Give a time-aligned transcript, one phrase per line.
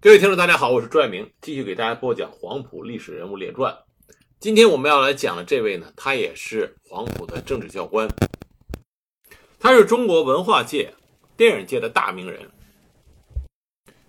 [0.00, 3.74] 各位听众，大家好，我是朱爱明，继续给大家播讲《黄埔历史人物列传》。
[4.38, 8.08] 今天我们要来讲的这位呢，他也是黄埔的政治教官，
[9.58, 10.94] 他是中国文化界、
[11.36, 12.48] 电影界的大名人，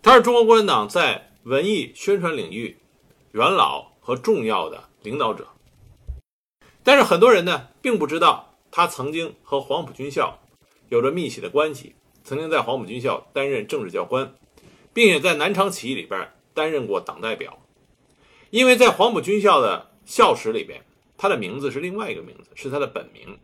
[0.04, 2.78] 他是中国共产党在文艺宣传领域
[3.31, 5.47] 元老和重要的领导者。
[6.83, 10.40] 但是很多人呢，并不知道他曾经和黄埔军校
[10.90, 14.35] 有着密切的关系，曾经在黄埔军校担任政治教官。
[15.00, 17.58] 并且在南昌起义里边担任过党代表，
[18.50, 20.84] 因为在黄埔军校的校史里边，
[21.16, 23.40] 他的名字是另外一个名字，是他的本名。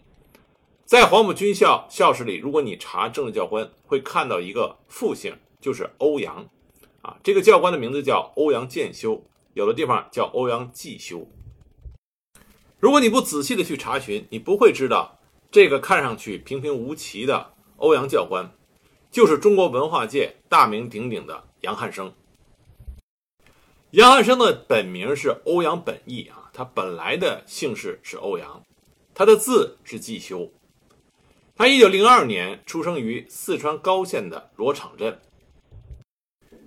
[0.84, 6.45] 在黄埔军校校史里，如果你查政治教官，会看到一个复姓，就是欧阳，
[7.02, 11.26] 啊，这个教官的名字叫欧阳建修，有的地方叫欧阳继修。
[12.79, 18.51] 如果你不仔细的去查询，你不会知道这个看上去平平无奇的欧阳教官。
[19.12, 22.13] 就是中国文化界大名鼎鼎的杨汉生。
[23.89, 28.62] 杨汉生的本名是欧阳本义啊，他本来的姓氏是欧阳，
[29.15, 30.51] 他的字是季修。
[31.55, 35.20] 他一九零二年出生于四川高县的罗场镇。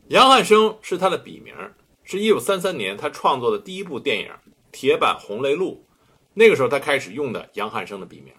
[0.09, 1.55] 杨汉生是他的笔名，
[2.03, 4.27] 是一九三三年他创作的第一部电影
[4.73, 5.87] 《铁板红雷录》，
[6.35, 8.35] 那个时候他开始用的杨汉生的笔名。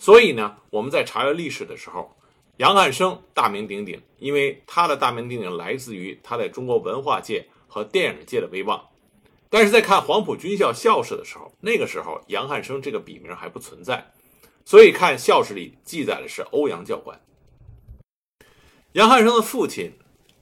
[0.00, 2.16] 所以呢，我们在查阅历史的时候。
[2.62, 8.80] 杨汉生大名鼎鼎，因为他的大名鼎鼎来自于他在中国文化界和电影界的威望。
[9.50, 14.12] 但是在看黄埔军校校史的时候，那个时候杨汉生这个笔名还不存在，
[14.64, 17.20] 所以看校史里记载的是欧阳教官。
[18.92, 19.90] 杨汉生的父亲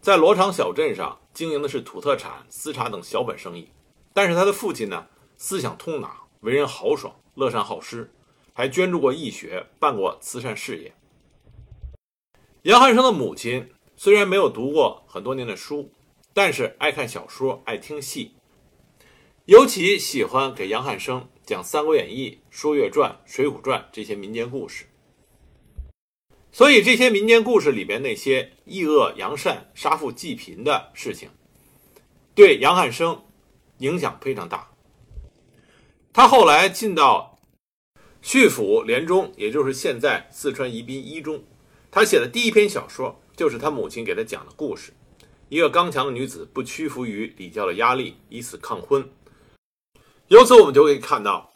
[0.03, 3.71] 在罗场小镇上经营的是土特产、丝茶等小本生意，
[4.13, 5.07] 但是他的父亲呢，
[5.39, 8.13] 思想通达，为人豪爽，乐善好施，
[8.53, 10.93] 还捐助过义学，办过慈善事业。
[12.65, 15.91] 杨汉生的母亲虽然没有读过很多年的书，
[16.35, 18.35] 但是爱看小说，爱听戏，
[19.47, 24.85] 尤其喜欢给杨汉生讲《三国演义》《说岳传》《水浒传》这些民间故事。
[26.53, 31.31] 所以这些民间故事里边那些抑恶扬善、杀富济贫的事情，
[32.35, 33.25] 对杨汉生
[33.79, 34.71] 影响非常大。
[36.13, 37.39] 他后来进到
[38.21, 41.43] 叙府连中，也就是现在四川宜宾一中。
[41.91, 44.93] 他写的第一篇小说就是他母亲给他讲的故事。
[45.49, 49.05] 一个刚强的女子不屈服于礼教的压力，以此抗婚。
[50.29, 51.53] 由此我们就可以看到，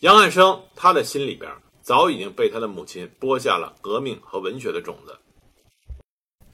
[0.00, 1.50] 杨汉生他的心里边
[1.80, 5.18] 早已经被他的母亲播下了革命和文学的种子。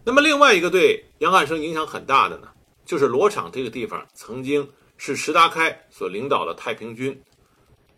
[0.05, 2.49] 那么另外一个对杨汉生影响很大的呢，
[2.87, 7.21] 就是罗场这个地方曾经是石达开所领导的太平军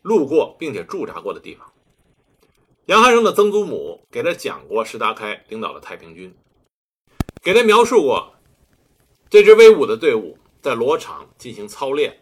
[0.00, 1.69] 路过并且驻扎过的地方。
[2.87, 6.35] 杨汉生的曾祖母给他讲过石达开领导的太平军，
[7.41, 8.35] 给他描述过
[9.29, 12.19] 这支威武的队伍在罗场进行操练，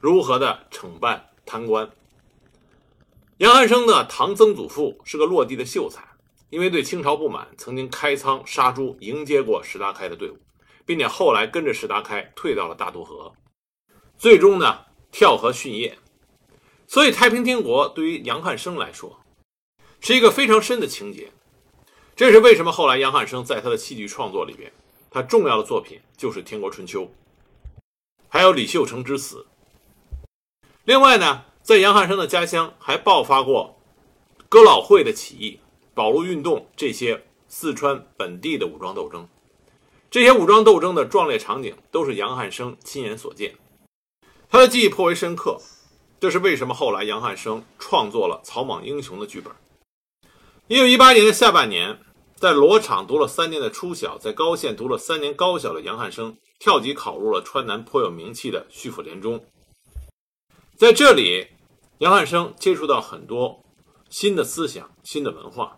[0.00, 1.88] 如何的惩办贪官。
[3.36, 6.02] 杨汉生的堂曾祖父是个落地的秀才，
[6.48, 10.38] 因为对清朝不满，曾经开仓杀猪迎接过石达开的队伍，
[10.84, 13.32] 并且后来跟着石达开退到了大渡河，
[14.18, 15.96] 最终呢跳河殉业。
[16.88, 19.20] 所以太平天国对于杨汉生来说。
[20.00, 21.30] 是一个非常深的情节，
[22.16, 24.72] 这是为什么后来杨汉生在他的戏剧创作里边，
[25.10, 27.02] 他重要的作品就是《天国春秋》，
[28.28, 29.46] 还有李秀成之死。
[30.84, 33.78] 另外呢，在杨汉生的家乡还爆发过
[34.48, 35.60] 哥老会的起义、
[35.94, 39.28] 保路运动这些四川本地的武装斗争，
[40.10, 43.54] 这些武装斗争的壮烈场景都是杨汉生亲眼所见，
[44.48, 45.60] 他的记忆颇为深刻。
[46.18, 49.52] 这是为什么后来杨汉生创作了《草莽英雄》的剧本。
[50.70, 51.98] 一九一八年的下半年，
[52.36, 59.44] 在罗场读了三年的初小，在高县读了三年高小的杨汉生跳级考入了川南颇有名气的叙府联中。
[60.76, 61.48] 在这里，
[61.98, 63.64] 杨汉生接触到很多
[64.10, 65.76] 新的思想、新的文化，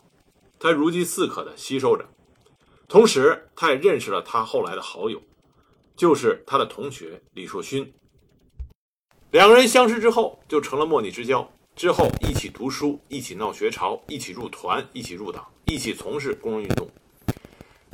[0.58, 2.06] 他如饥似渴地吸收着。
[2.86, 5.22] 同时，他也认识了他后来的好友，
[5.96, 7.90] 就是他的同学李硕勋。
[9.30, 11.50] 两个人相识之后，就成了莫逆之交。
[11.74, 16.88] 之后一起读书，一起闹学潮，一起入团，一起入党，一起从事工人运动。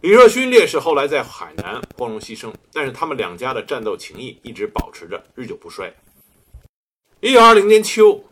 [0.03, 5.93] 李若勋烈士后来在海南光荣牺牲，但是他们两家的战斗情谊一直保持着，日久不衰。
[7.21, 8.25] 一九二零年秋，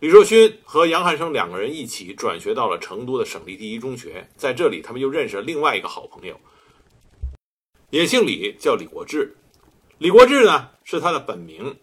[0.00, 6.38] 李若勋和杨汉生两个人一起转学到了成都的省立第一中学，在这里他们又认识了另外一个好朋友，
[7.90, 9.36] 也姓李，叫李国志。
[9.98, 11.76] 李国志呢是他的本名，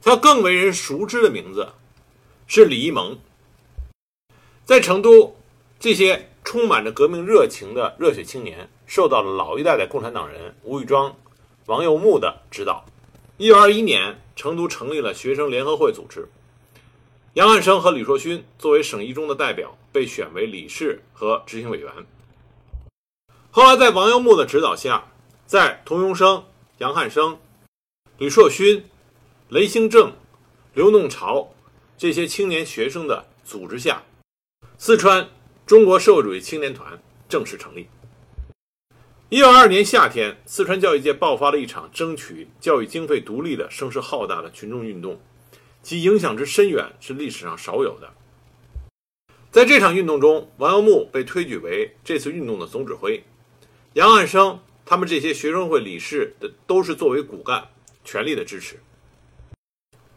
[0.00, 1.68] 他更为人熟知的名字。
[2.46, 3.18] 是李一蒙，
[4.64, 5.36] 在成都，
[5.80, 11.16] 这些充满着革命热情的热血青年，受到了老一代的共产党人吴玉庄
[11.66, 12.84] 王右木的指导。
[13.38, 16.28] 一九二一年，成都成立了学生联合会组织，
[17.32, 21.90] 杨汉生和李硕勋作为省一中的代表被选为理事和执行委员。
[23.50, 25.10] 后来，在王右木的指导下，
[25.46, 26.44] 在童庸生、
[26.78, 27.38] 杨汉生、
[28.18, 28.84] 李硕勋、
[29.48, 30.12] 雷兴正、
[30.74, 31.53] 刘弄潮
[31.96, 34.02] 这些青年学生的组织下，
[34.76, 35.28] 四川
[35.64, 37.86] 中国社会主义青年团正式成立。
[39.28, 45.20] 一九二二年夏天，四川教育界爆发了一场争取教育经费独立的声势浩大的群众运动，
[45.82, 48.12] 其影响之深远是历史上少有的。
[49.50, 53.22] 在这场运动中，王耀木被推举为这次运动的总指挥，
[53.92, 57.68] 杨汉生他们这些学生会理事的都是作为骨干，
[58.04, 58.80] 全力的支持。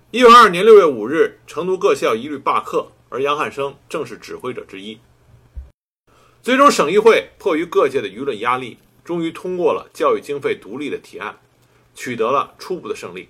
[0.09, 4.97] 一九二二年六月五日，成都各校一律罢课，而杨汉生正是指挥者之一。
[6.41, 8.77] 最终，省议会迫于各界的舆论压力。
[9.03, 11.37] 终于通过了教育经费独立的提案，
[11.93, 13.27] 取得了初步的胜利。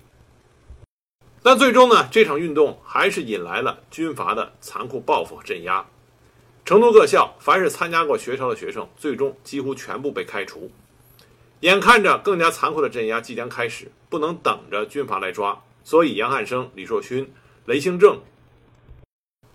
[1.42, 5.84] 但最终呢，这场运动还是引来了军阀的残酷报复和镇压。
[6.64, 10.70] 成都各校凡是参加过学潮的学生，最终几乎全部被开除。
[11.60, 17.32] 眼看着更加残酷的镇压即将开始，不能等着军阀来抓，所以杨汉生、李硕勋、
[17.64, 18.20] 雷兴正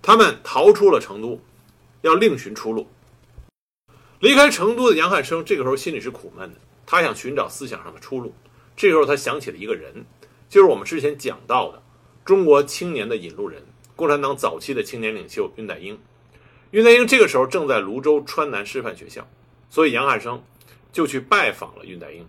[0.02, 1.40] 他们逃出了成都，
[2.02, 2.88] 要另寻出路。
[4.20, 6.60] 离开成都的杨汉生，这个时候心里是苦闷的。
[6.88, 8.34] 他想寻找思想上的出路。
[8.76, 9.94] 这时候他想起了一个人，
[10.50, 11.80] 就是我们之前讲到的
[12.26, 13.64] 中国青年的引路人——
[13.96, 15.96] 共产党早期的青年领袖恽代英。
[16.72, 19.24] 恽代英这个时候正在泸州川南师范学校，
[19.70, 20.44] 所以杨汉生
[20.92, 22.28] 就去拜访了恽代英。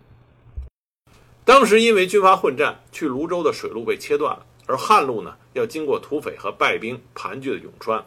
[1.54, 8.04] 当时因为军阀混战，去泸州的水路被切断了，而旱路呢要经过土匪和败兵盘踞的永川。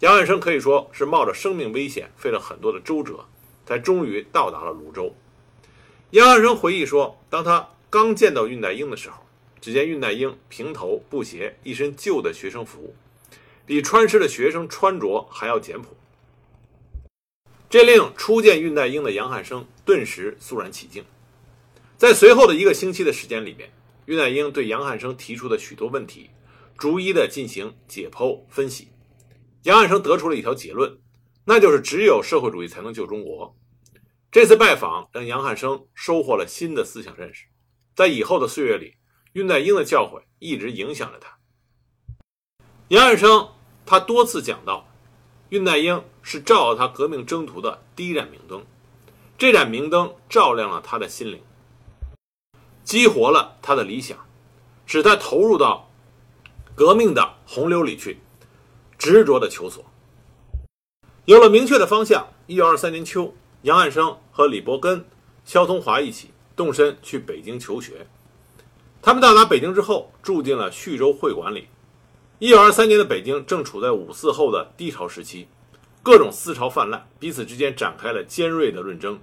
[0.00, 3.24] 杨汉生可以说是冒着生命危险，费了很多的周折，
[3.64, 5.14] 才终于到达了泸州。
[6.10, 9.18] 杨汉生回忆说，当他刚见到恽代英的时候，
[9.60, 12.96] 只见恽代英平头布鞋，一身旧的学生服，
[13.64, 15.96] 比川师的学生穿着还要简朴。
[17.68, 21.04] 这令初见恽代英的杨汉生顿时肃然起敬。
[22.00, 23.70] 在随后的一个星期的时间里面，
[24.06, 26.30] 恽代英对杨汉生提出的许多问题，
[26.78, 28.88] 逐一的进行解剖分析。
[29.64, 30.98] 杨汉生得出了一条结论，
[31.44, 33.54] 那就是只有社会主义才能救中国。
[34.32, 37.44] 这次拜访让杨汉生收获了新的思想认识，
[37.94, 38.94] 在以后的岁月里，
[39.34, 41.36] 恽代英的教诲一直影响着他。
[42.88, 43.46] 杨汉生
[43.84, 44.88] 他多次讲到，
[45.50, 48.64] 恽代英是照耀他革命征途的第一盏明灯，
[49.36, 51.38] 这盏明灯照亮了他的心灵，
[52.84, 54.16] 激活了他的理想，
[54.86, 55.90] 使他投入到
[56.74, 58.18] 革命的洪流里去。
[58.98, 59.82] 执着的求索，
[61.24, 62.28] 有了明确的方向。
[62.46, 63.32] 一九二三年秋，
[63.62, 65.02] 杨汉生和李伯根、
[65.42, 68.06] 肖同华一起动身去北京求学。
[69.00, 71.68] 他们到达北京之后，住进了叙州会馆里。
[72.40, 75.48] 一九二三年的北京正处在五四后的低潮时期，
[76.02, 79.18] 各种思潮泛滥，彼此之间展开了尖锐的论争。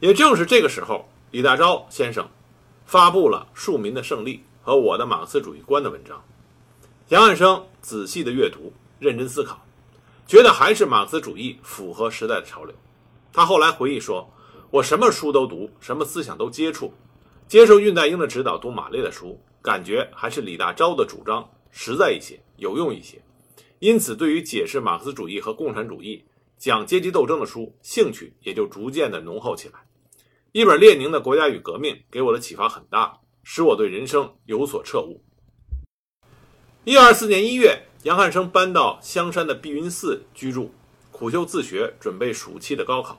[0.00, 2.28] 也正是这个时候，李大钊先生
[2.84, 6.22] 发布了《庶民的胜利》和《我的马克思主义观》的文章。
[7.08, 9.64] 杨汉生仔细的阅读，认真思考，
[10.26, 12.74] 觉得还是马克思主义符合时代的潮流。
[13.32, 14.30] 他后来回忆说
[14.70, 16.92] ：“我什么书都读，什么思想都接触，
[17.48, 23.18] 接受恽代英的指导，读马列的书，感觉还是李大钊的主张实在一些，有用一些。
[23.78, 26.22] 因此，对于解释马克思主义和共产主义、
[26.58, 29.80] 讲阶级斗争的书，兴趣也就逐渐的浓厚起来。
[30.52, 35.24] 一本列宁的《国家与革命》给我的启发很大，使我对人生有所彻悟。”
[36.84, 40.74] 一二四年一月，杨汉生搬到香山的碧云寺居住，
[41.10, 43.18] 苦修自学，准备暑期的高考。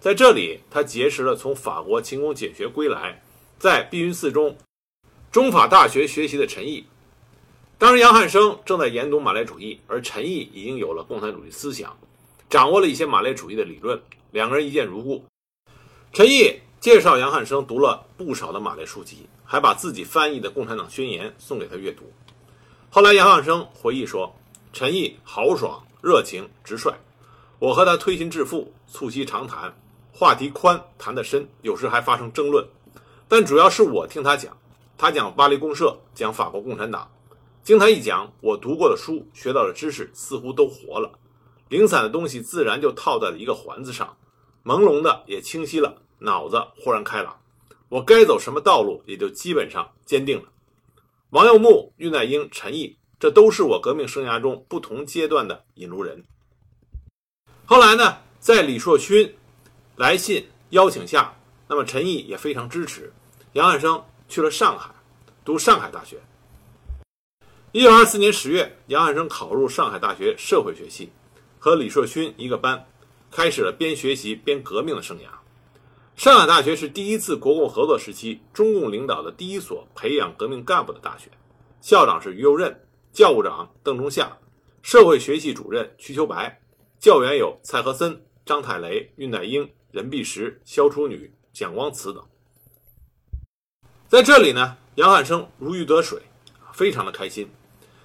[0.00, 3.22] 在这里，他结识了从法国勤工俭学归来，
[3.60, 4.56] 在碧云寺中
[5.30, 6.84] 中法大学学习的陈毅。
[7.78, 11.96] 当时，杨汉生正在研读马列主义，而陈毅已经有了共产主义思想，
[12.50, 15.24] 掌握了一些马列主义的理论，两个人一见如故。
[16.12, 22.12] 陈毅介绍杨汉生读了不少的马列书籍，还把自己翻译的《共产党宣言》送给他阅读。
[22.90, 24.34] 后来，杨汉生回忆说
[24.74, 26.92] ：“陈毅豪爽、热情、直率，
[27.60, 29.72] 我和他推心置腹，促膝长谈，
[30.12, 32.66] 话题宽，谈得深，有时还发生争论。
[33.28, 34.56] 但主要是我听他讲，
[34.98, 37.08] 他讲巴黎公社，讲法国共产党。
[37.62, 41.12] 经他一讲，我读过的书、学到的知识似乎都活了，
[41.68, 44.16] 零散的东西自然就套在了一个环子上，
[44.64, 47.40] 朦胧的也清晰了，脑子豁然开朗，
[47.88, 50.44] 我该走什么道路也就基本上坚定了。”
[51.30, 56.24] 王耀木、恽代英、陈毅，这都是我革命生涯中不同阶段的引路人。
[57.64, 59.34] 后来呢，在李硕勋
[59.96, 61.34] 来信邀请下，
[61.68, 63.12] 那么陈毅也非常支持，
[63.54, 64.90] 杨汉生去了上海，
[65.44, 66.20] 读上海大学。
[67.72, 71.10] 一九二四年十月，杨汉生考入上海大学社会学系，
[71.58, 72.86] 和李硕勋一个班，
[73.30, 75.41] 开始了边学习边革命的生涯。
[76.16, 81.30] 上海大学是第一次国共合作时期中共领导的第一所培养革命干部的大学，
[81.80, 82.80] 校长是于右任，
[83.12, 84.38] 教务长邓中夏，
[84.82, 86.60] 社会学系主任瞿秋白，
[87.00, 92.22] 教员有蔡和森、张太雷、恽代英、任弼时、萧楚女、蒋光慈等。
[94.06, 96.20] 在这里呢，杨汉生如鱼得水，
[96.72, 97.48] 非常的开心。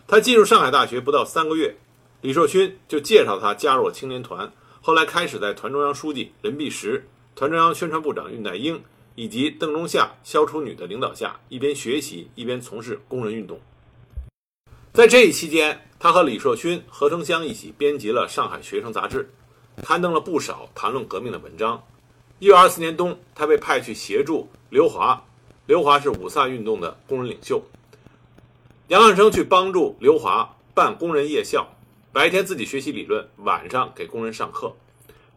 [0.08, 1.78] 他进入上海大学不到三个月，
[2.22, 4.52] 李硕勋就介绍他加入了青年团。
[4.82, 8.82] 后来开始在团中央书记任弼时、团中央宣传部长恽代英
[9.14, 13.60] 以及邓中夏、萧楚女的领导下，一边学习一边从事工人运动。
[14.92, 19.30] 在这一期间，他和李硕勋、何成湘一起编辑了《上海学生杂志》，
[19.86, 21.84] 刊登了不少谈论革命的文章。
[22.40, 25.24] 一九二四年冬，他被派去协助刘华，
[25.68, 27.62] 刘华是五卅运动的工人领袖。
[28.88, 31.68] 杨汉生去帮助刘华办工人夜校，
[32.12, 34.76] 白天自己学习理论，晚上给工人上课。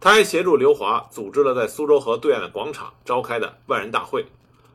[0.00, 4.24] 他还协助刘华组织了在苏州河对岸的广场召开的万人大会，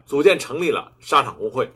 [0.05, 1.73] 组建成立了沙场工会。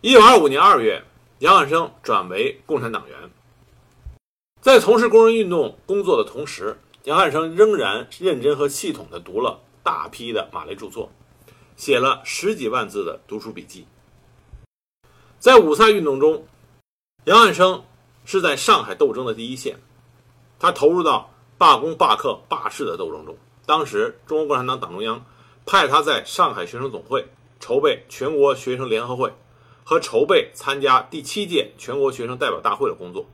[0.00, 1.04] 一九二五年二月，
[1.40, 3.30] 杨汉生转为共产党员。
[4.62, 11.12] 在从事工人运动工作的同时，杨汉生仍然认真和系统地读了大批的马列著作，
[11.76, 13.86] 写了十几万字的读书笔记。
[15.38, 16.46] 在五卅运动中，
[17.24, 17.84] 杨汉生
[18.24, 19.76] 是在上海斗争的第一线，
[20.58, 23.36] 他投入到罢工、罢课、罢市的斗争中。
[23.64, 25.24] 当时，中国共产党党中央
[25.64, 27.26] 派他在上海学生总会
[27.58, 29.32] 筹备全国学生联合会
[29.82, 33.26] 和筹备参加第七届全国学生代表大会的工作，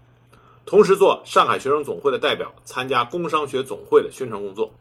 [0.64, 4.72] 同时做上海学生总会的代表参加工商学总会的宣传工作，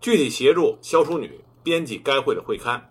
[0.00, 2.90] 具体协助萧淑女编辑该会的会刊。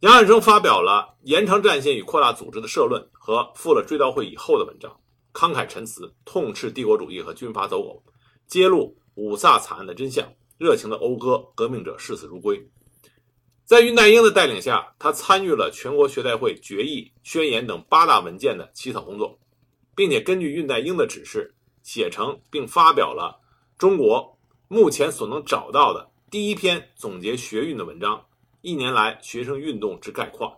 [0.00, 4.96] 杨汉生发表了延长战线与扩大组织的社论和赴了追悼会以后的文章，
[5.34, 8.02] 慷慨陈词，痛斥帝国主义和军阀走狗，
[8.50, 10.28] 揭露五卅惨案的真相，
[10.58, 12.68] 热情的讴歌革命者视死如归。
[13.64, 19.38] 在恽代英的带领下，他参与了全国学代会决议、宣言等八大文件的起草工作，
[19.94, 21.54] 并且根据恽代英的指示，
[21.84, 23.40] 写成并发表了
[23.78, 28.26] 中国目前所能找到的第一篇总结学运的文章。
[28.62, 30.52] 一年来学生运动之概况，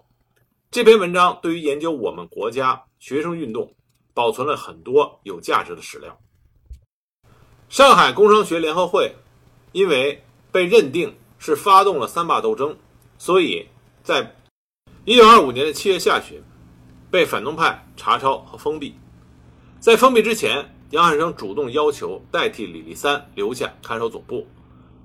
[0.71, 3.77] 这篇文章对于研究我们国家学生运动
[4.15, 6.19] 保存了很多有价值的史料。
[7.73, 9.17] 上海工商学联合会
[9.73, 12.77] 因为被认定是发动了三罢斗争，
[13.17, 13.67] 所以
[14.03, 14.37] 在
[15.07, 16.39] 一九二五年的七月下旬
[17.11, 18.95] 被反动派查抄和封闭。
[19.81, 24.47] 在封闭之前，杨汉生主动要求代替李立三留下看守总部，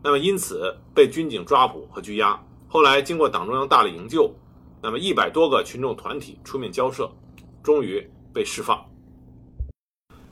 [0.03, 2.37] 那么因此被军警抓捕和拘押。
[2.67, 4.29] 后来经过党中央大力营救，
[4.81, 7.09] 那么一百多个群众团体出面交涉，
[7.63, 8.85] 终于被释放。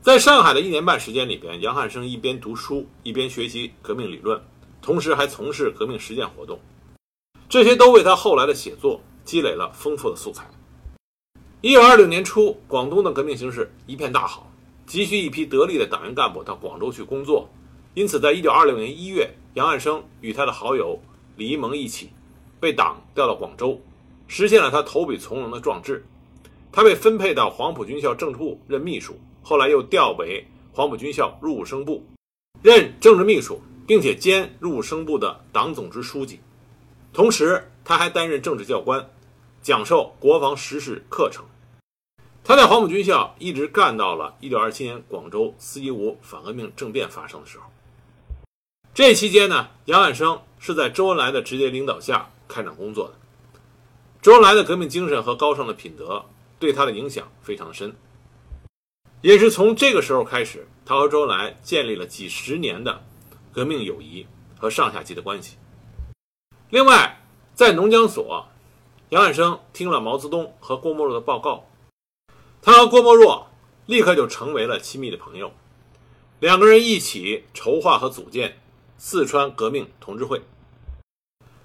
[0.06, 4.40] 在上海的一年半时间里边，杨汉生一边读书，一边学习革命理论，
[4.80, 6.60] 同时还从事革命实践活动，
[7.50, 10.48] 这些都为他后来的写作积累了丰富的素材。
[11.62, 14.48] 一九二六年初，广东的革命形势一片大好，
[14.86, 17.50] 急需一批得力的党员干部到广州去工作，
[17.96, 21.00] 因此，在一九二六年一月，杨汉生与他的好友
[21.36, 22.12] 李一萌一起。
[22.60, 23.82] 被党调到广州，
[24.28, 26.06] 实现了他投笔从戎的壮志。
[26.72, 29.18] 他被分配到黄埔军校政治部任秘书，
[29.48, 32.04] 后来又调为黄埔军校入伍生部
[32.64, 36.40] 任政治秘书，并且兼入伍生部的党总支书记。
[37.14, 39.08] 同时，他还担任政治教官，
[39.62, 41.46] 讲授国防实事课程。
[42.44, 47.66] 他在黄埔军校一直干到了1927年广州四一五反革命政变发生的时候。
[48.96, 52.32] 这期间呢，杨汉生是在周恩来的直接领导下。
[52.48, 53.16] 开展工作的
[54.22, 56.24] 周恩来的革命精神和高尚的品德
[56.60, 57.96] 对他的影响非常深，
[59.26, 63.04] 也是从这个时候开始，他和周恩来建立了几十年的
[63.52, 65.58] 革命友谊和上下级的关系。
[66.70, 68.46] 另外，在农讲所，
[69.10, 71.66] 杨汉生听了毛泽东和郭沫若的报告，
[72.62, 73.48] 他和郭沫若
[73.88, 75.52] 立刻就成为了亲密的朋友，
[76.40, 78.60] 两个人一起筹划和组建
[79.00, 80.44] 四川革命同志会。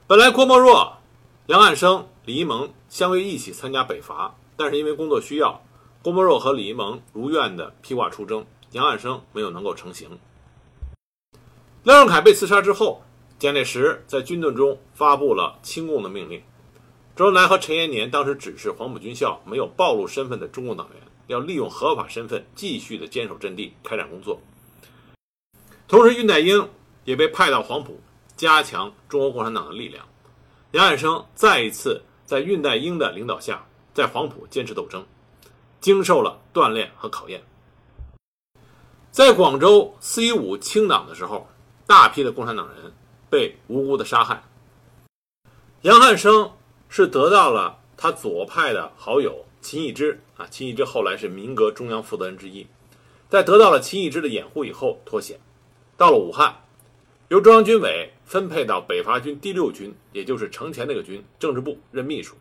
[0.06, 0.96] 本来郭沫若、
[1.48, 5.62] 杨汉生、李一萌相约一起参加北伐，但是因为工作需要，
[6.02, 10.18] 郭沫若和李一萌如愿的披挂出征，杨汉生没有能够成行。
[11.82, 13.02] 廖仲恺被刺杀之后，
[13.38, 16.42] 蒋介石在军队中发布了清共的命令。
[17.14, 24.40] 周恩来和陈延年当时指示黄埔军校没有暴露身份的中共党员，要利用合法身份继续的坚守阵地，开展工作。
[25.86, 26.66] 同时，恽代英
[27.04, 28.00] 也被派到黄埔。
[28.36, 30.06] 加强中国共产党的力量，
[30.70, 35.04] 杨汉生再一次在恽代英的领导下，在黄埔坚持斗争，
[35.80, 37.42] 经受了锻炼和考验。
[39.10, 41.48] 在广州四一五清党的时候，
[41.86, 42.92] 大批的共产党人
[43.28, 44.42] 被无辜的杀害。
[45.82, 46.52] 杨汉生
[46.88, 52.66] 是得到了他左派的好友秦义之啊，秦义之后来是民革中央负责人之一，
[53.28, 55.40] 在得到了秦义之的掩护以后脱险，
[55.96, 56.64] 到了武汉，
[57.28, 62.36] 由中央军委分配到北伐军第六军，也就是程前那个军政治部任秘书，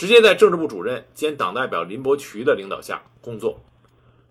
[0.00, 3.60] 直接在政治部主任兼党代表林伯渠的领导下工作。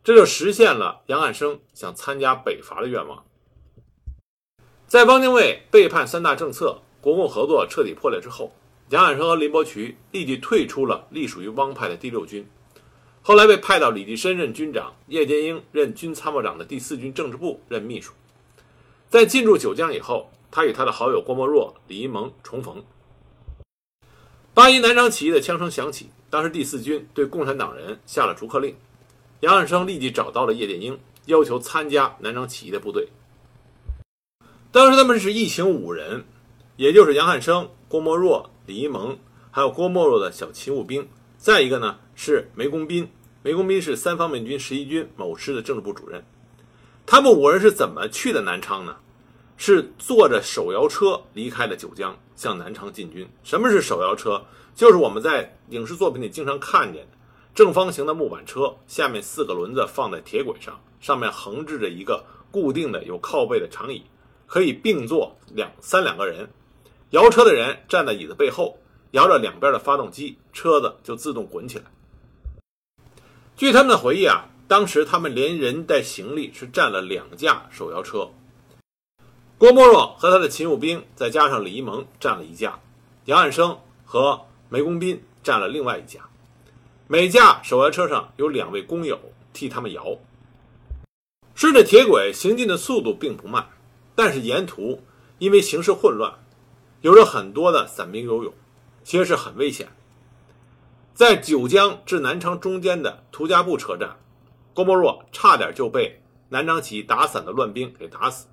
[0.03, 3.23] 这就实现了杨汉生想参加北伐的愿望。
[4.88, 8.51] 在汪精卫背叛三大政策、国共合作彻底破裂之后，
[8.89, 12.49] 杨汉生和林伯渠立即退出了隶属于汪派的第六军，
[13.21, 18.11] 后来被派到李济深任军长、叶剑英任军参谋长的第四军政治部任秘书。
[19.07, 22.83] 在进驻九江以后，他与他的好友郭沫若、李一萌重逢。
[24.59, 28.75] 八一南昌起义的枪声响起，当时第四军对共产党人下了逐客令。
[29.39, 33.07] 杨汉生立即找到了叶剑英，要求参加南昌起义的部队。
[34.69, 36.25] 当时他们是一行五人，
[36.75, 39.17] 也就是杨汉生、郭沫若、李一萌，
[39.49, 43.09] 还有郭沫若的小勤务兵，再一个呢是梅公斌。
[43.41, 46.21] 梅公斌是三方面军十一军某师的政治部主任。
[47.05, 48.97] 他们五人是怎么去的南昌呢？
[49.61, 53.27] 是坐着手摇车离开了九江，向南昌进军。
[53.43, 54.41] 什么是手摇车？
[54.73, 57.17] 就是我们在影视作品里经常看见的。
[57.53, 64.01] 正方形的木板车，下面四个轮子放在铁轨上，上面横置着一个固定的有靠背的长椅，
[64.47, 66.49] 可以并坐两三两个人。
[67.09, 68.77] 摇车的人站在椅子背后，
[69.11, 71.83] 摇着两边的发动机，车子就自动滚起来。
[73.57, 78.29] 据他们的回忆啊，当时他们连人带行李是占了两架手摇车。
[79.59, 82.79] 郭沫若和他的勤务兵，再加上李一萌占了一架，
[83.25, 86.21] 杨汉生和梅公斌占了另外一架。
[87.07, 89.19] 每架手摇车上有两位工友
[89.51, 90.17] 替他们摇，
[91.53, 93.67] 顺着铁轨行进的速度并不慢，
[94.15, 95.03] 但是沿途
[95.39, 96.36] 因为形势混乱，
[97.01, 98.53] 有着很多的散兵游勇，
[99.03, 99.89] 其实是很危险。
[101.13, 104.15] 在九江至南昌中间的涂家埠车站，
[104.73, 108.47] 郭沫若差点就被南昌起义打散的乱兵给打死。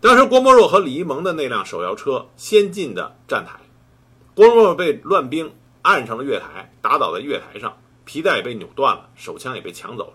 [0.00, 3.58] 当时郭沫若和李一萌的那辆手摇车先进的站台，
[4.34, 5.52] 郭沫若被乱兵。
[5.80, 10.12] 按上了月台，打倒在月台上，皮带也被扭断了，手枪也被抢走了。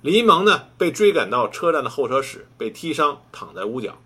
[0.00, 3.98] 李一萌呢，被追赶到车站的候车室，被踢伤，躺在屋角。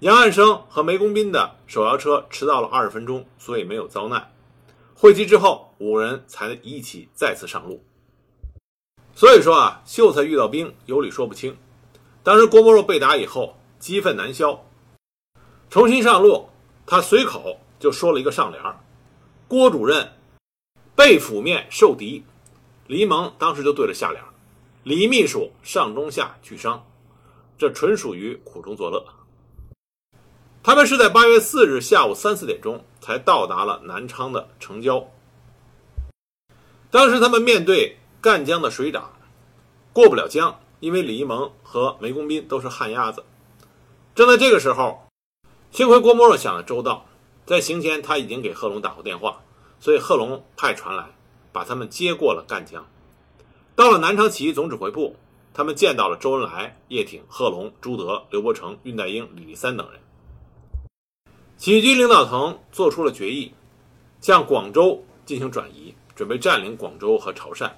[0.00, 4.32] 杨汉生和梅公斌的手摇车迟到了二十分钟，所以没有遭难。
[4.94, 7.84] 会齐之后，五人才一起再次上路。
[9.14, 11.56] 所以说啊，秀才遇到兵，有理说不清。
[12.24, 14.64] 当时郭沫若被打以后，激愤难消，
[15.70, 16.48] 重新上路，
[16.86, 18.78] 他随口就说了一个上联儿。
[19.46, 20.12] 郭主任
[20.94, 22.24] 背 phủ 面受敌，
[22.86, 24.22] 李蒙当时就对着下联
[24.82, 26.84] ：“李秘书上中下俱伤。”
[27.56, 29.04] 这纯属于苦中作乐。
[30.62, 35.08] 他们是在八月四日下午三四点钟才到达了南昌的城郊。
[36.90, 39.12] 当时他们面对赣江的水涨，
[39.92, 43.24] 过不了江，因为李一萌和梅公斌都是旱鸭子。
[44.18, 45.08] 正在这个时候，
[45.70, 47.06] 幸亏郭沫若想的周到。
[47.46, 49.42] 在行前，他已经给贺龙打过电话，
[49.78, 51.06] 所以贺龙派船来
[51.52, 52.84] 把他们接过了赣江。
[53.76, 55.14] 到了南昌起义总指挥部，
[55.54, 60.00] 他们见到了周恩来、叶挺、贺龙、朱德、刘伯承、恽代英、李立三等人。
[61.56, 63.54] 起义军领导层做出了决议，
[64.20, 67.70] 向广州进行转移，准备占领广州和潮汕。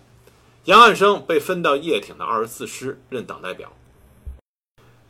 [0.64, 3.70] 杨汉生被分到叶挺的二十四师任党代表。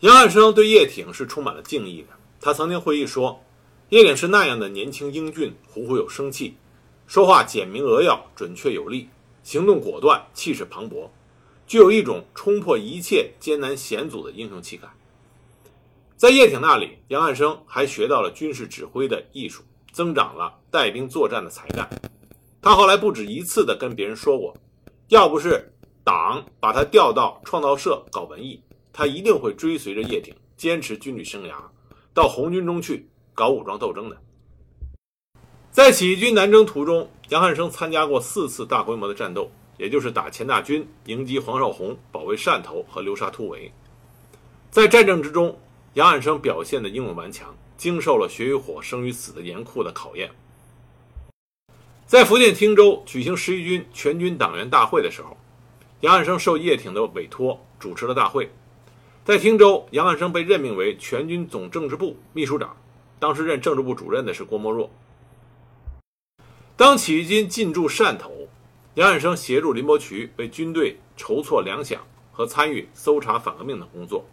[0.00, 2.08] 杨汉生对叶挺是充满了敬意的，
[2.40, 3.42] 他曾经回忆说。
[3.90, 6.54] 叶挺是那样的年轻英俊，虎虎有生气，
[7.06, 9.08] 说话简明扼要，准确有力，
[9.42, 11.08] 行动果断，气势磅礴，
[11.66, 14.88] 具有一种冲破一切艰难险阻的英雄气概。
[16.16, 21.86] 在叶挺那里，杨汉生还学到了军事指挥的艺术，增长了带兵作战的才干。
[22.62, 24.56] 他后来不止一次地跟别人说过，
[25.08, 28.62] 要不是党把他调到创造社搞文艺，
[29.00, 31.54] 他一定会追随着叶挺，坚持军旅生涯，
[32.12, 33.06] 到红军中去。
[33.32, 34.20] 搞武装斗争的，
[35.70, 43.72] 在起义军南征途中，杨汉生参加过四次大规模的战斗，也就是打钱大军、迎击黄绍竑、保卫汕头和流沙突围。
[44.70, 45.58] 在战争之中，
[45.94, 50.30] 杨汉生表现的英勇顽强，经受了血与火、生与死的严酷的考验。
[52.04, 55.34] 在福建汀州举行十一军全军党员大会的时候，
[56.00, 58.50] 杨汉生受叶挺的委托主持了大会。
[59.30, 62.76] 在汀州，杨汉生被任命为全军总政治部秘书长。
[63.20, 64.90] 当时任政治部主任的是郭沫若。
[66.76, 68.48] 当起义军进驻汕头，
[68.94, 71.98] 杨汉生协助林伯渠为军队筹措粮饷
[72.32, 74.26] 和参与搜查反革命的工作。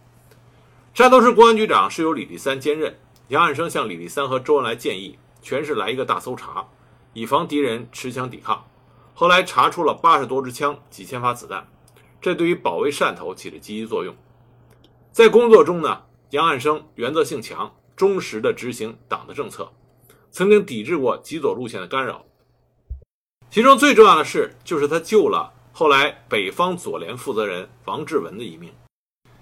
[0.92, 2.98] 汕头市公安局长是由李立三兼任。
[3.28, 6.66] 杨汉生向李立三和周恩来建议，全市来一个大搜查，
[7.12, 8.66] 以防敌人持枪抵抗。
[9.14, 11.68] 后来查出了八十多支枪、几千发子弹，
[12.20, 14.12] 这对于保卫汕头起了积极作用。
[15.18, 19.72] 在工作中呢，杨汉生原则性强，忠实地执行党的政策，
[20.30, 22.24] 曾经抵制过极左路线的干扰。
[23.50, 28.72] 其中最重要的事就是他救了后来北方左联负责人王志文的一命。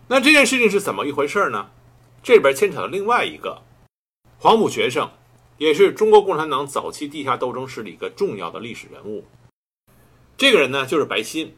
[0.08, 1.68] 那这件事情是怎么一回事呢？
[2.22, 3.60] 这里边牵扯到另外一个
[4.38, 5.10] 黄埔学生，
[5.58, 9.26] 也是中国共产党早期地下斗争史里一个重要的历史人物。
[10.38, 11.54] 这个人呢，就是白鑫。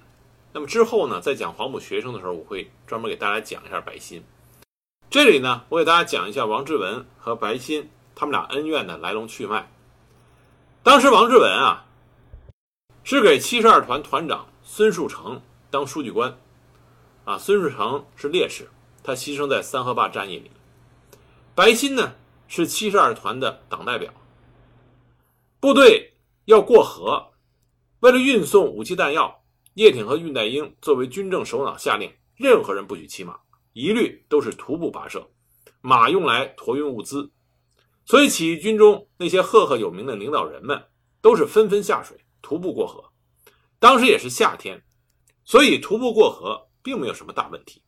[0.52, 4.22] 那么之后呢，在讲黄埔学生的时候，我会专门给大家讲一下白鑫。
[5.10, 9.70] 这里呢，我给大家讲一下王志文和白鑫他们俩恩怨的来龙去脉。
[10.82, 11.84] 当时王志文啊。
[13.04, 16.36] 是给七十二团团长孙树成当书记官，
[17.24, 18.68] 啊，孙树成是烈士，
[19.02, 20.50] 他牺牲在三河坝战役里。
[21.54, 22.12] 白鑫呢
[22.48, 24.12] 是七十二团的党代表。
[25.58, 26.12] 部队
[26.44, 27.30] 要过河，
[28.00, 29.40] 为了运送武器弹药，
[29.78, 33.38] 叶挺和恽代英作为军政首脑下令，任何人不许骑马，
[33.74, 35.30] 一律都是徒步跋涉，
[35.80, 37.30] 马用来驮运物资。
[38.04, 40.82] 所以起义军中那些赫赫有名的领导人们
[41.20, 42.18] 都是纷纷下水。
[42.42, 43.12] 徒步过河，
[43.78, 44.82] 当时也是夏天，
[45.44, 47.84] 所以徒步过河并没有什么大问题。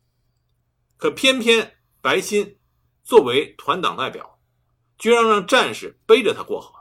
[0.96, 2.56] 可偏偏白鑫
[3.02, 4.38] 作为团党代表，
[4.96, 6.72] 居然让战士背着他过河。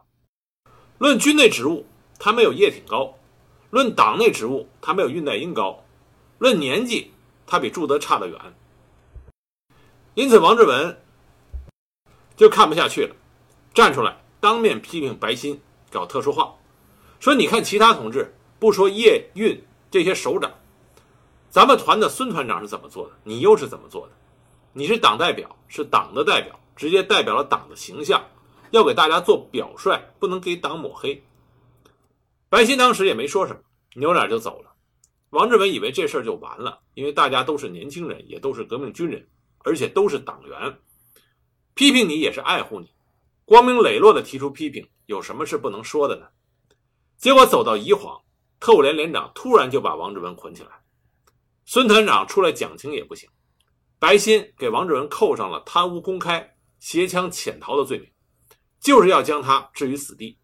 [1.00, 1.88] 论军内职务，
[2.20, 3.18] 他没有叶挺高；
[3.70, 5.84] 论党内职务，他没有恽代英高；
[6.40, 7.12] 论年纪，
[7.46, 8.40] 他比朱德差得远。
[10.16, 11.00] 因此，王志文
[12.36, 13.16] 就看不下去了，
[13.74, 16.56] 站出来当面批评白欣搞特殊化。
[17.20, 20.52] 说，你看其他同志，不说叶运这些首长，
[21.50, 23.14] 咱们团的孙团长是怎么做的？
[23.24, 24.14] 你又是怎么做的？
[24.74, 28.24] 你是党代表，是党的代表，直接代表了党的形象，
[28.72, 31.24] 要给大家做表率，不能给党抹黑。
[32.50, 33.62] 白欣当时也没说什么，
[33.96, 34.74] 扭脸就走了。
[35.30, 40.80] 王志文以为这事儿就完了，因为大家都是年轻人，也都是革命军人，而且都是党员，
[41.76, 42.92] 批评你也是爱护你，
[43.46, 46.28] 光明磊落的提出批评，有什么是不能说的呢？
[47.18, 48.20] 结果走到宜黄，
[48.60, 50.70] 特务连连长突然就把王志文捆起来，
[51.66, 53.30] 孙团长出来讲情也不行，
[54.00, 58.10] 白欣给王志文扣上了贪污公开、携枪潜逃的罪名，
[58.80, 60.40] 就是要将他置于死地。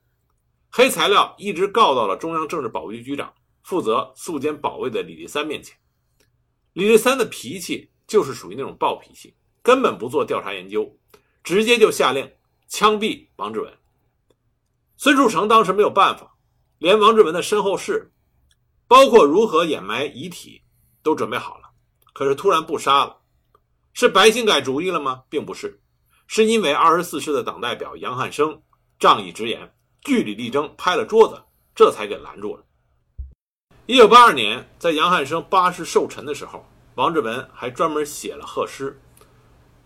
[0.78, 3.34] 黑材料一直告到了中央政治保卫局局长
[3.64, 5.74] 负责肃监保卫的李立三面前。
[6.74, 9.34] 李立三的脾气就是属于那种暴脾气，
[9.64, 10.94] 根本不做调查研究，
[11.42, 12.30] 直接就下令
[12.68, 13.74] 枪毙王志文。
[14.98, 16.36] 孙树成当时没有办法。
[16.78, 18.12] 连王志文的身后事，
[18.86, 20.62] 包括如何掩埋遗体，
[21.02, 21.70] 都准备好了。
[22.12, 23.22] 可是突然不杀了，
[23.94, 25.24] 是白欣改主意了吗？
[25.30, 25.82] 并不是，
[26.28, 28.62] 是因为二十四师的党代表杨汉生
[29.00, 29.74] 仗义直言，
[30.06, 31.42] 据理力争，拍了桌子，
[31.74, 32.64] 这才给拦住了。
[33.88, 36.64] 一九八二年，在杨汉生八十寿辰的时候，
[36.94, 39.02] 王志文还专门写了贺诗，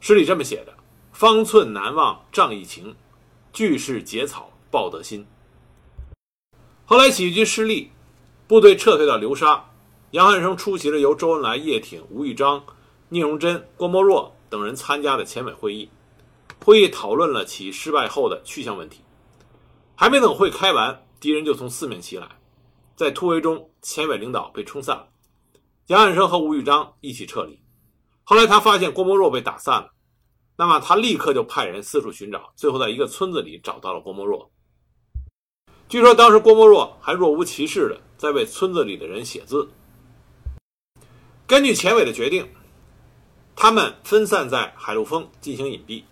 [0.02, 0.74] 诗里这么写的
[1.14, 2.94] ：“方寸难忘仗义情，
[3.54, 5.26] 巨士结草报德心。”
[6.84, 7.90] 后来起义军失利，
[8.46, 9.72] 部队撤退到流沙，
[10.12, 12.62] 杨汉生出席了由周恩来、叶挺、吴玉章、
[13.08, 15.90] 聂荣臻、郭沫若等人参加的前委会议。
[16.66, 19.00] 会议讨论了起义失败后的去向问题。
[20.00, 22.26] 还没等会开完，敌人就从四面袭来，
[22.96, 25.10] 在突围中，前委领导被冲散了，
[25.88, 27.60] 杨汉生和吴玉章一起撤离。
[28.24, 29.92] 后来他发现郭沫若被打散了，
[30.56, 34.50] 那么他立刻就派人四处寻找，最后在一个村子里找到了郭沫若。
[35.90, 39.70] 据说当时郭沫若还若无其事的在为村子里的人写字。
[41.46, 42.48] 根据前委的决定，
[43.54, 46.06] 他们分散在海陆丰进行隐蔽。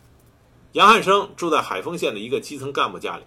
[0.73, 3.23] 杨汉生住在海丰县的一个基层干部家里，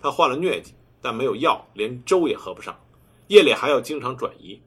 [0.00, 2.78] 他患了疟疾，但没有药，连粥也喝不上，
[3.28, 4.60] 夜里还要经常转移。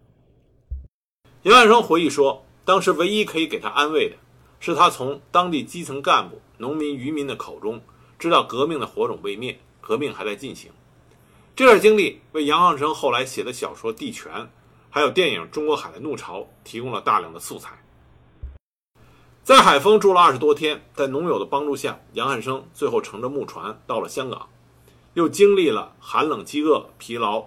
[1.44, 4.16] 杨汉生回忆说，当时唯一可以给他安慰的，
[4.60, 7.82] 是他从当地基层干部、农民、渔民的口中
[8.18, 10.72] 知道革命的火种未灭，革命还在进行。
[11.56, 14.32] 这段经历为杨汉生后来写的小说《地权》，
[14.90, 17.84] 还有电影《中国海的怒潮》提供了大量的素材。
[19.44, 24.48] 在海丰住了二十多天，在农友的帮助下，杨汉生最后乘着木船到了香港，
[25.14, 27.46] 又经历了寒冷、饥饿、疲劳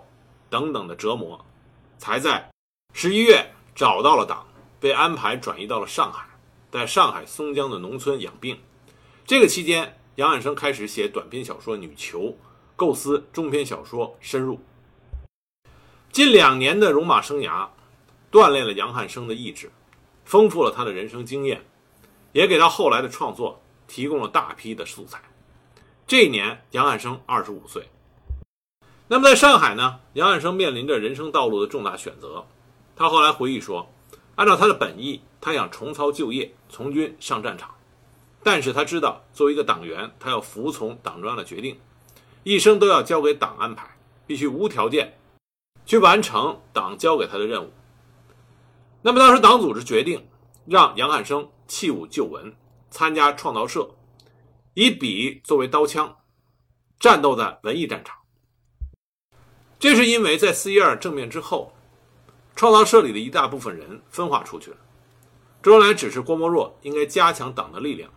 [0.48, 1.44] 等等的折磨，
[1.98, 2.50] 才在
[2.92, 4.46] 十一月找到了党，
[4.79, 6.26] 被安排转移到了上海，
[6.70, 8.59] 在上海松江的农村养病。
[9.26, 12.20] 这个期间，杨汉生开始写短篇小说《女囚》，
[12.76, 14.55] 构思中篇小说《深入》。
[16.12, 17.68] 近两年的戎马生涯，
[18.31, 19.72] 锻炼了杨汉生的意志，
[20.24, 21.66] 丰富了他的人生经验，
[22.33, 25.20] 也给他后来的创作提供了大批的素材。
[26.08, 27.88] 这一年，杨汉生二十五岁。
[29.08, 32.46] 那么在上海呢，杨汉生面临着人生道路的重大选择。
[32.94, 33.90] 他后来回忆说
[34.36, 37.74] ：“按照他的本意，他想重操旧业，从军上战场。
[38.44, 41.76] 但是他知道，作为一个党员，他要服从党中央的决定，
[42.44, 45.18] 一生都要交给党安排，必须无条件
[45.84, 47.72] 去完成党交给他的任务。
[49.02, 50.24] 那么当时党组织决定
[50.66, 52.54] 让杨汉生弃武就文，
[52.92, 53.90] 参加创造社，
[54.76, 56.16] 以笔作为刀枪，
[57.00, 58.16] 战斗在文艺战场。
[59.78, 61.72] 这是因为在四一二政变之后。”
[62.56, 64.78] 创造社里的一大部分人分化出去了。
[65.62, 68.10] 周恩来指示郭沫若应该加强党的力量，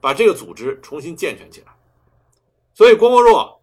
[0.00, 1.74] 把这个组织重新健全起来。
[2.72, 3.60] 所以郭沫若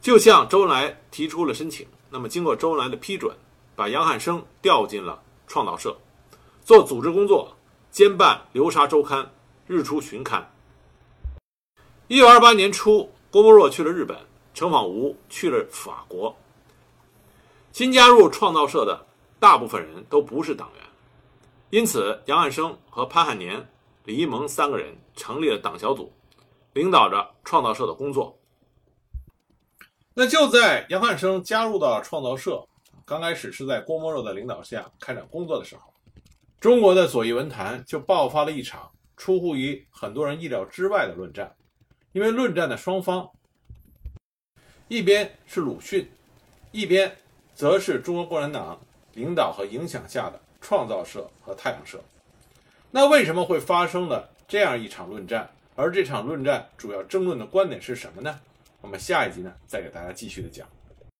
[0.00, 1.84] 就向周恩来提出了申请。
[2.10, 3.36] 那么经过周恩来的批准，
[3.74, 5.98] 把杨汉生调进了创造社，
[6.64, 7.56] 做组织工作，
[7.90, 9.18] 兼办《流沙周刊》
[9.66, 10.40] 《日出巡刊》。
[12.06, 14.14] 一九二八年初，郭沫若去了日本，
[14.52, 16.36] 程仿吾去了法国。
[17.72, 19.06] 新加入创造社的
[19.40, 20.84] 大部分人都不是党员，
[21.70, 23.66] 因此杨汉生和潘汉年、
[24.04, 26.12] 李一萌三个人成立了党小组，
[26.74, 28.38] 领导着创造社的工作。
[30.12, 32.62] 那就在杨汉生加入到创造社，
[33.06, 35.90] 刚开始是在郭沫若的领导下开展工作的时候，
[36.60, 41.50] 中国的左翼文坛就爆发了一场出乎于很多人意料之外的论战，
[42.14, 43.30] 因为论战的双方，
[44.88, 46.10] 一边是鲁迅，
[46.72, 47.14] 一边。
[47.56, 48.76] 则是中国共产党
[49.12, 52.02] 领导和影响下的创造社和太阳社。
[52.90, 55.48] 那为什么会发生了这样一场论战？
[55.76, 58.40] 而这场论战主要争论的观点是什么呢？
[58.80, 60.66] 我们下一集呢，再给大家继续的讲。